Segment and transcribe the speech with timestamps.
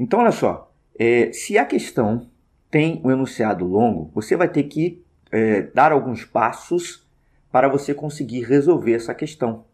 [0.00, 2.26] Então, olha só, é, se a questão
[2.70, 7.06] tem um enunciado longo, você vai ter que é, dar alguns passos
[7.52, 9.66] para você conseguir resolver essa questão.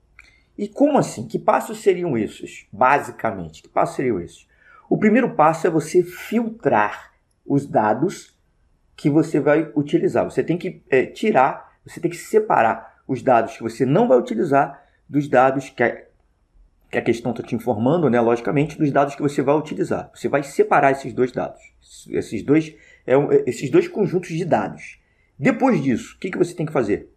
[0.59, 1.29] E como assim?
[1.29, 2.67] Que passos seriam esses?
[2.73, 4.49] Basicamente, que passos seriam esses?
[4.91, 7.13] O primeiro passo é você filtrar
[7.47, 8.37] os dados
[8.97, 10.25] que você vai utilizar.
[10.25, 14.19] Você tem que é, tirar, você tem que separar os dados que você não vai
[14.19, 16.06] utilizar dos dados que
[16.97, 20.11] que a questão está te informando, né, logicamente, dos dados que você vai utilizar.
[20.15, 21.61] Você vai separar esses dois dados,
[22.09, 22.75] esses dois,
[23.07, 24.99] é, esses dois conjuntos de dados.
[25.39, 27.11] Depois disso, o que, que você tem que fazer?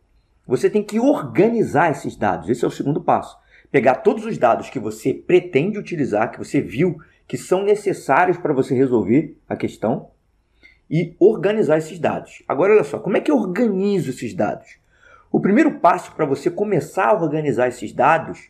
[0.45, 2.49] Você tem que organizar esses dados.
[2.49, 3.37] Esse é o segundo passo.
[3.71, 8.51] Pegar todos os dados que você pretende utilizar, que você viu que são necessários para
[8.51, 10.09] você resolver a questão,
[10.89, 12.43] e organizar esses dados.
[12.49, 14.77] Agora, olha só, como é que eu organizo esses dados?
[15.31, 18.49] O primeiro passo para você começar a organizar esses dados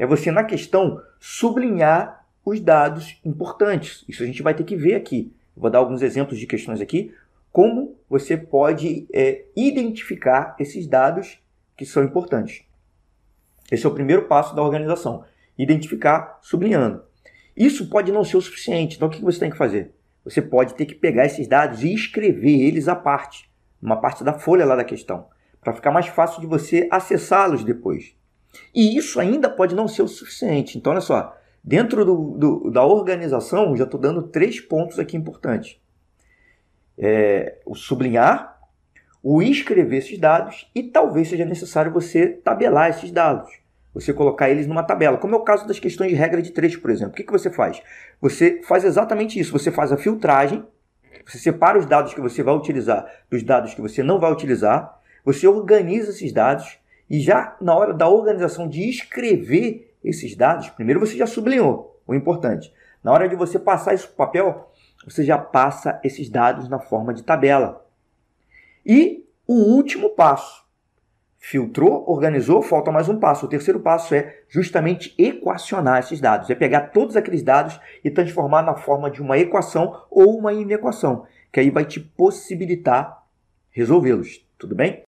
[0.00, 4.02] é você, na questão, sublinhar os dados importantes.
[4.08, 5.30] Isso a gente vai ter que ver aqui.
[5.54, 7.14] vou dar alguns exemplos de questões aqui.
[7.52, 11.38] Como você pode é, identificar esses dados
[11.76, 12.62] que são importantes.
[13.70, 15.22] Esse é o primeiro passo da organização.
[15.58, 17.02] Identificar sublinhando.
[17.54, 18.96] Isso pode não ser o suficiente.
[18.96, 19.94] Então, o que você tem que fazer?
[20.24, 23.50] Você pode ter que pegar esses dados e escrever eles à parte,
[23.82, 25.26] uma parte da folha lá da questão,
[25.60, 28.18] para ficar mais fácil de você acessá-los depois.
[28.74, 30.76] E isso ainda pode não ser o suficiente.
[30.78, 35.78] Então, olha só, dentro do, do, da organização, já estou dando três pontos aqui importantes:
[36.98, 38.58] é, o sublinhar,
[39.22, 43.60] o escrever esses dados e talvez seja necessário você tabelar esses dados.
[43.92, 46.76] Você colocar eles numa tabela, como é o caso das questões de regra de três,
[46.76, 47.12] por exemplo.
[47.12, 47.82] O que, que você faz?
[48.20, 49.50] Você faz exatamente isso.
[49.50, 50.64] Você faz a filtragem,
[51.26, 55.00] você separa os dados que você vai utilizar dos dados que você não vai utilizar,
[55.24, 56.78] você organiza esses dados
[57.10, 62.14] e já na hora da organização de escrever esses dados, primeiro você já sublinhou o
[62.14, 62.72] importante.
[63.02, 64.70] Na hora de você passar isso para o papel,
[65.04, 67.84] você já passa esses dados na forma de tabela.
[68.86, 70.64] E o último passo,
[71.36, 73.46] filtrou, organizou, falta mais um passo.
[73.46, 78.62] O terceiro passo é justamente equacionar esses dados, é pegar todos aqueles dados e transformar
[78.62, 83.24] na forma de uma equação ou uma inequação, que aí vai te possibilitar
[83.70, 84.46] resolvê-los.
[84.58, 85.02] Tudo bem?